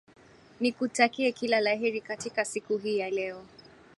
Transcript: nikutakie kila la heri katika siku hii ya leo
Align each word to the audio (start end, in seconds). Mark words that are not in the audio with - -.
nikutakie 0.59 1.31
kila 1.31 1.59
la 1.61 1.69
heri 1.75 2.01
katika 2.01 2.45
siku 2.45 2.77
hii 2.77 2.97
ya 2.97 3.09
leo 3.09 3.41